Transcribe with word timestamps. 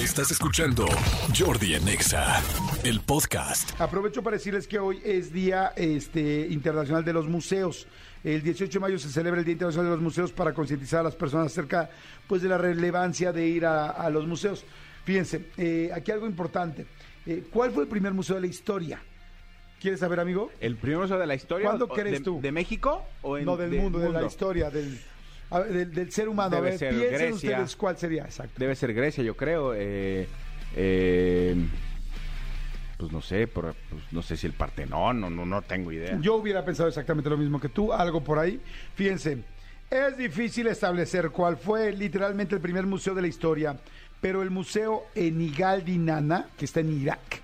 Estás 0.00 0.30
escuchando 0.30 0.86
Jordi 1.38 1.74
en 1.74 1.86
Exa, 1.86 2.42
el 2.84 3.00
podcast. 3.00 3.78
Aprovecho 3.78 4.22
para 4.22 4.38
decirles 4.38 4.66
que 4.66 4.78
hoy 4.78 4.98
es 5.04 5.30
Día 5.30 5.74
este, 5.76 6.46
Internacional 6.48 7.04
de 7.04 7.12
los 7.12 7.28
Museos. 7.28 7.86
El 8.24 8.42
18 8.42 8.72
de 8.72 8.80
mayo 8.80 8.98
se 8.98 9.10
celebra 9.10 9.40
el 9.40 9.44
Día 9.44 9.52
Internacional 9.52 9.90
de 9.90 9.96
los 9.96 10.02
Museos 10.02 10.32
para 10.32 10.54
concientizar 10.54 11.00
a 11.00 11.02
las 11.02 11.16
personas 11.16 11.48
acerca 11.48 11.90
pues, 12.26 12.40
de 12.40 12.48
la 12.48 12.56
relevancia 12.56 13.30
de 13.30 13.46
ir 13.46 13.66
a, 13.66 13.90
a 13.90 14.08
los 14.08 14.26
museos. 14.26 14.64
Fíjense, 15.04 15.50
eh, 15.58 15.90
aquí 15.94 16.10
algo 16.10 16.26
importante. 16.26 16.86
Eh, 17.26 17.44
¿Cuál 17.52 17.70
fue 17.70 17.82
el 17.82 17.88
primer 17.90 18.14
museo 18.14 18.36
de 18.36 18.40
la 18.40 18.46
historia? 18.46 19.02
¿Quieres 19.82 20.00
saber, 20.00 20.18
amigo? 20.18 20.50
¿El 20.60 20.76
primer 20.76 21.00
museo 21.00 21.18
de 21.18 21.26
la 21.26 21.34
historia? 21.34 21.66
¿Cuándo 21.66 21.88
crees 21.88 22.20
de, 22.20 22.24
tú? 22.24 22.40
¿De 22.40 22.52
México? 22.52 23.04
O 23.20 23.36
en, 23.36 23.44
no, 23.44 23.58
del 23.58 23.70
de 23.70 23.78
mundo, 23.78 23.98
de 23.98 24.08
la 24.08 24.24
historia, 24.24 24.70
del, 24.70 24.98
a 25.50 25.58
ver, 25.60 25.72
del, 25.72 25.92
del 25.94 26.12
ser 26.12 26.28
humano. 26.28 26.50
Debe 26.56 26.68
a 26.68 26.70
ver, 26.70 26.78
ser 26.78 26.90
piensen 26.94 27.10
Grecia. 27.18 27.50
ustedes 27.50 27.76
cuál 27.76 27.96
sería, 27.98 28.22
exacto. 28.24 28.54
Debe 28.58 28.74
ser 28.76 28.92
Grecia, 28.94 29.22
yo 29.24 29.36
creo. 29.36 29.74
eh, 29.74 30.26
eh, 30.76 31.56
pues 32.96 33.12
no 33.12 33.22
sé, 33.22 33.46
por- 33.46 33.74
pues 33.88 34.02
no 34.12 34.20
sé 34.22 34.36
si 34.36 34.46
el 34.46 34.52
Partenón, 34.52 35.20
no, 35.20 35.30
no, 35.30 35.46
no 35.46 35.62
tengo 35.62 35.90
idea. 35.90 36.18
Yo 36.20 36.34
hubiera 36.36 36.64
pensado 36.64 36.88
exactamente 36.88 37.30
lo 37.30 37.38
mismo 37.38 37.58
que 37.58 37.70
tú, 37.70 37.92
algo 37.92 38.22
por 38.22 38.38
ahí. 38.38 38.60
Fíjense, 38.94 39.38
es 39.90 40.16
difícil 40.18 40.66
establecer 40.66 41.30
cuál 41.30 41.56
fue 41.56 41.92
literalmente 41.92 42.54
el 42.54 42.60
primer 42.60 42.84
museo 42.86 43.14
de 43.14 43.22
la 43.22 43.28
historia, 43.28 43.76
pero 44.20 44.42
el 44.42 44.50
museo 44.50 45.04
Enigaldi 45.14 45.96
Nana, 45.96 46.46
que 46.58 46.66
está 46.66 46.80
en 46.80 47.00
Irak, 47.00 47.40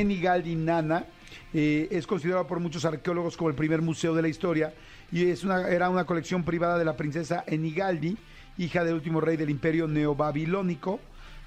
Enigaldi 0.00 0.54
Nana, 0.56 1.04
eh, 1.54 1.88
es 1.90 2.06
considerado 2.06 2.46
por 2.46 2.60
muchos 2.60 2.84
arqueólogos 2.84 3.36
como 3.36 3.50
el 3.50 3.56
primer 3.56 3.82
museo 3.82 4.14
de 4.14 4.22
la 4.22 4.28
historia 4.28 4.72
y 5.10 5.26
es 5.26 5.44
una, 5.44 5.68
era 5.68 5.90
una 5.90 6.04
colección 6.04 6.44
privada 6.44 6.78
de 6.78 6.84
la 6.84 6.96
princesa 6.96 7.44
Enigaldi, 7.46 8.16
hija 8.58 8.84
del 8.84 8.94
último 8.94 9.20
rey 9.20 9.36
del 9.36 9.50
imperio 9.50 9.86
neobabilónico 9.86 11.00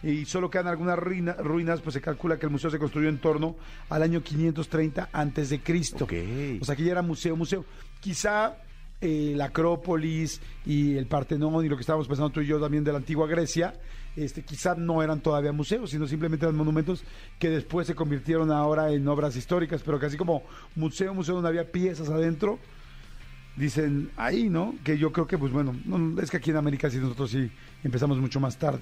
y 0.04 0.26
solo 0.26 0.50
quedan 0.52 0.68
algunas 0.68 1.00
ruina- 1.00 1.34
ruinas, 1.34 1.82
pues 1.82 1.96
se 1.96 2.02
calcula 2.02 2.38
que 2.38 2.46
el 2.46 2.52
museo 2.52 2.70
se 2.70 2.78
construyó 2.78 3.10
en 3.10 3.18
torno 3.18 3.56
al 3.90 4.04
año 4.04 4.22
530 4.22 5.10
antes 5.12 5.50
de 5.50 5.60
Cristo. 5.62 6.06
O 6.62 6.66
sea 6.66 6.76
que 6.76 6.84
ya 6.84 6.92
era 6.92 7.02
museo, 7.02 7.36
museo. 7.36 7.66
Quizá 8.00 8.56
eh, 9.06 9.34
la 9.36 9.46
Acrópolis 9.46 10.42
y 10.66 10.96
el 10.98 11.06
Partenón 11.08 11.64
y 11.66 11.70
lo 11.70 11.76
que 11.78 11.82
estábamos 11.82 12.08
pensando 12.08 12.30
tú 12.32 12.42
y 12.42 12.48
yo 12.48 12.60
también 12.60 12.84
de 12.84 12.92
la 12.92 12.98
antigua 12.98 13.28
Grecia, 13.28 13.74
este, 14.16 14.44
quizá 14.44 14.76
no 14.76 15.04
eran 15.04 15.20
todavía 15.22 15.52
museos, 15.52 15.90
sino 15.92 16.08
simplemente 16.08 16.46
eran 16.46 16.56
monumentos 16.56 17.04
que 17.40 17.50
después 17.50 17.86
se 17.88 17.96
convirtieron 17.96 18.52
ahora 18.52 18.92
en 18.92 19.08
obras 19.08 19.36
históricas, 19.36 19.82
pero 19.84 20.00
casi 20.00 20.18
como 20.18 20.44
museo, 20.76 21.14
museo 21.14 21.36
donde 21.36 21.50
había 21.50 21.72
piezas 21.72 22.10
adentro. 22.10 22.60
Dicen 23.56 24.10
ahí, 24.18 24.50
¿no? 24.50 24.76
Que 24.84 24.98
yo 24.98 25.14
creo 25.14 25.28
que, 25.28 25.38
pues 25.38 25.54
bueno, 25.54 25.74
no, 25.86 26.20
es 26.22 26.30
que 26.30 26.38
aquí 26.38 26.50
en 26.52 26.58
América 26.58 26.90
sí 26.90 26.98
nosotros 26.98 27.32
sí 27.32 27.50
empezamos 27.86 28.18
mucho 28.20 28.42
más 28.42 28.58
tarde. 28.58 28.82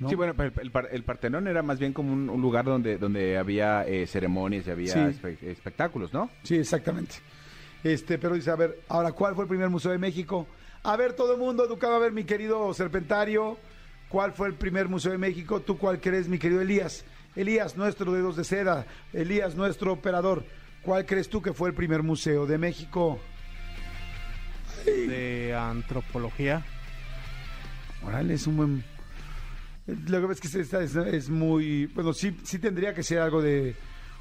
¿no? 0.00 0.08
Sí, 0.08 0.16
bueno, 0.16 0.34
el, 0.42 0.52
el 0.62 0.70
Par- 0.72 0.88
el 0.90 1.04
Partenón 1.04 1.46
era 1.46 1.62
más 1.62 1.78
bien 1.78 1.92
como 1.92 2.12
un, 2.12 2.28
un 2.28 2.40
lugar 2.42 2.64
donde, 2.64 2.98
donde 2.98 3.38
había 3.38 3.86
eh, 3.86 4.06
ceremonias 4.08 4.66
y 4.66 4.70
había 4.70 4.92
Sí. 4.94 4.98
espe- 4.98 5.38
espectáculos, 5.42 6.12
¿no? 6.12 6.28
Sí, 6.42 6.56
exactamente. 6.56 7.16
Este, 7.82 8.18
pero 8.18 8.34
dice, 8.34 8.50
a 8.50 8.56
ver, 8.56 8.80
ahora, 8.88 9.12
¿cuál 9.12 9.34
fue 9.34 9.44
el 9.44 9.48
primer 9.48 9.70
museo 9.70 9.90
de 9.92 9.98
México? 9.98 10.46
A 10.82 10.96
ver, 10.96 11.14
todo 11.14 11.32
el 11.34 11.38
mundo 11.38 11.64
educado, 11.64 11.94
a 11.94 11.98
ver, 11.98 12.12
mi 12.12 12.24
querido 12.24 12.72
Serpentario, 12.74 13.58
¿cuál 14.08 14.32
fue 14.32 14.48
el 14.48 14.54
primer 14.54 14.88
museo 14.88 15.12
de 15.12 15.18
México? 15.18 15.60
¿Tú 15.60 15.78
cuál 15.78 16.00
crees, 16.00 16.28
mi 16.28 16.38
querido 16.38 16.60
Elías? 16.60 17.04
Elías, 17.36 17.76
nuestro 17.76 18.12
dedos 18.12 18.36
de 18.36 18.44
seda, 18.44 18.86
Elías, 19.12 19.54
nuestro 19.54 19.92
operador, 19.92 20.44
¿cuál 20.82 21.06
crees 21.06 21.28
tú 21.28 21.40
que 21.40 21.52
fue 21.52 21.68
el 21.68 21.74
primer 21.74 22.02
museo 22.02 22.46
de 22.46 22.58
México? 22.58 23.20
de 24.84 25.54
antropología. 25.54 26.64
Órale, 28.02 28.34
es 28.34 28.46
un 28.46 28.56
buen... 28.56 28.84
Lo 29.86 30.20
que 30.20 30.26
pasa 30.26 30.48
es 30.48 30.68
que 30.68 30.78
es, 30.84 30.96
es 30.96 31.28
muy... 31.28 31.86
Bueno, 31.86 32.12
sí, 32.12 32.36
sí 32.44 32.58
tendría 32.58 32.94
que 32.94 33.02
ser 33.02 33.18
algo 33.18 33.42
de 33.42 33.74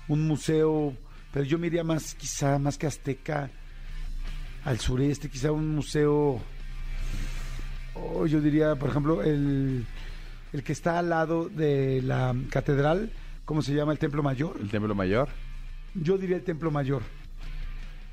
un 0.08 0.28
museo, 0.28 0.94
pero 1.32 1.46
yo 1.46 1.60
me 1.60 1.68
iría 1.68 1.84
más, 1.84 2.16
quizá, 2.16 2.60
más 2.60 2.78
que 2.78 2.88
Azteca, 2.88 3.50
al 4.66 4.80
sureste, 4.80 5.30
quizá 5.30 5.52
un 5.52 5.76
museo... 5.76 6.42
O 7.96 8.26
yo 8.28 8.40
diría, 8.40 8.76
por 8.76 8.90
ejemplo, 8.90 9.22
el, 9.24 9.86
el 10.54 10.64
que 10.64 10.72
está 10.72 11.00
al 11.00 11.10
lado 11.10 11.50
de 11.50 12.02
la 12.02 12.34
catedral, 12.50 13.12
¿cómo 13.46 13.62
se 13.62 13.74
llama? 13.74 13.92
El 13.92 14.00
Templo 14.00 14.24
Mayor. 14.24 14.58
El 14.62 14.70
Templo 14.70 14.96
Mayor. 14.96 15.28
Yo 15.96 16.18
diría 16.18 16.38
el 16.38 16.44
Templo 16.44 16.72
Mayor. 16.72 17.02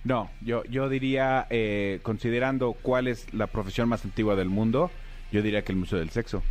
No, 0.03 0.31
yo, 0.41 0.65
yo 0.65 0.89
diría, 0.89 1.47
eh, 1.51 2.01
considerando 2.03 2.73
cuál 2.73 3.07
es 3.09 3.33
la 3.33 3.47
profesión 3.47 3.89
más 3.89 4.05
antigua 4.05 4.35
del 4.35 4.49
mundo, 4.49 4.91
yo 5.33 5.43
diría 5.43 5.63
que 5.63 5.73
el 5.73 5.79
Museo 5.79 5.99
del 5.99 6.11
Sexo. 6.11 6.43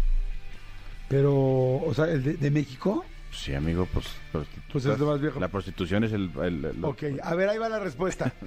Pero, 1.09 1.34
o 1.34 1.94
sea, 1.94 2.06
el 2.06 2.24
de, 2.24 2.34
de 2.34 2.52
México. 2.52 3.06
Sí, 3.35 3.53
amigo, 3.53 3.88
pues... 3.94 4.06
Pues 4.72 4.85
es 4.85 4.97
lo 5.00 5.06
más 5.07 5.22
viejo. 5.22 5.40
La 5.40 5.47
prostitución 5.50 6.03
es 6.03 6.12
el... 6.13 6.31
el- 6.41 6.66
el- 6.66 6.85
Ok, 6.85 7.03
a 7.22 7.35
ver, 7.35 7.50
ahí 7.50 7.57
va 7.57 7.69
la 7.69 7.79
respuesta. 7.79 8.34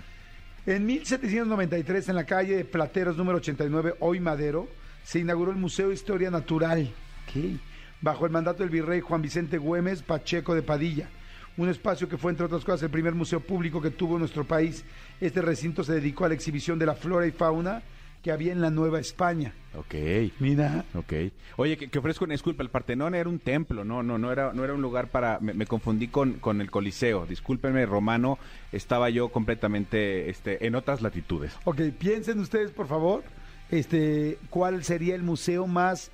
En 0.67 0.85
1793, 0.85 2.11
en 2.11 2.15
la 2.17 2.27
calle 2.27 2.57
de 2.57 2.65
Plateros 2.67 3.17
número 3.17 3.39
89, 3.39 3.95
hoy 4.01 4.21
Madero, 4.21 4.69
se 5.03 5.19
inauguró 5.21 5.51
el 5.51 5.57
Museo 5.57 5.89
de 5.89 5.95
Historia 5.95 6.31
Natural, 6.31 6.91
ok, 7.27 7.59
bajo 8.03 8.27
el 8.27 8.33
mandato 8.33 8.59
del 8.63 8.69
virrey 8.69 9.01
Juan 9.01 9.23
Vicente 9.23 9.57
Güemes 9.57 10.03
Pacheco 10.03 10.55
de 10.55 10.61
Padilla. 10.61 11.09
Un 11.57 11.71
espacio 11.71 12.07
que 12.07 12.19
fue, 12.19 12.33
entre 12.33 12.45
otras 12.45 12.65
cosas, 12.67 12.83
el 12.83 12.91
primer 12.91 13.15
museo 13.15 13.41
público 13.41 13.81
que 13.81 13.91
tuvo 13.91 14.19
nuestro 14.19 14.45
país. 14.45 14.85
Este 15.23 15.41
recinto 15.41 15.83
se 15.83 15.95
dedicó 15.95 16.27
a 16.27 16.29
la 16.29 16.35
exhibición 16.35 16.79
de 16.79 16.85
la 16.87 16.95
flora 16.95 17.27
y 17.27 17.31
fauna 17.33 17.81
que 18.23 18.33
había 18.33 18.53
en 18.53 18.61
la 18.61 18.71
Nueva 18.71 19.01
España. 19.01 19.53
Ok. 19.77 19.95
Mira, 20.41 20.85
Ok. 20.95 21.13
Oye, 21.57 21.77
que, 21.77 21.89
que 21.89 21.99
ofrezco 21.99 22.25
una 22.25 22.35
disculpa. 22.35 22.63
El 22.63 22.71
Partenón 22.71 23.15
era 23.15 23.29
un 23.29 23.39
templo, 23.39 23.85
no, 23.85 24.03
no, 24.03 24.19
no 24.19 24.33
era, 24.33 24.53
no 24.53 24.65
era 24.65 24.75
un 24.75 24.83
lugar 24.83 25.09
para. 25.09 25.39
Me, 25.41 25.55
me 25.55 25.67
confundí 25.67 26.09
con, 26.09 26.35
con 26.35 26.61
el 26.61 26.71
Coliseo. 26.71 27.27
Discúlpenme, 27.27 27.87
Romano. 27.87 28.39
Estaba 28.73 29.11
yo 29.11 29.29
completamente 29.31 30.31
este, 30.31 30.67
en 30.67 30.75
otras 30.75 31.01
latitudes. 31.03 31.53
ok, 31.65 31.81
piensen 31.99 32.39
ustedes, 32.41 32.71
por 32.71 32.87
favor, 32.89 33.25
este, 33.71 34.39
cuál 34.51 34.85
sería 34.85 35.15
el 35.15 35.23
museo 35.23 35.67
más 35.67 36.11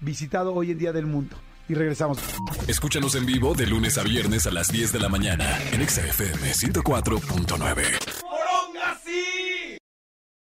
visitado 0.00 0.54
hoy 0.54 0.70
en 0.72 0.78
día 0.78 0.92
del 0.92 1.06
mundo. 1.06 1.36
Y 1.68 1.74
regresamos. 1.74 2.18
Escúchanos 2.68 3.16
en 3.16 3.26
vivo 3.26 3.54
de 3.54 3.66
lunes 3.66 3.98
a 3.98 4.04
viernes 4.04 4.46
a 4.46 4.52
las 4.52 4.68
10 4.68 4.92
de 4.92 5.00
la 5.00 5.08
mañana 5.08 5.58
en 5.72 5.82
Exa 5.82 6.06
FM 6.06 6.52
104.9. 6.52 8.15